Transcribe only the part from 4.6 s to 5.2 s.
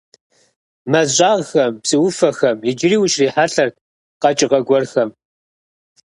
гуэрхэм.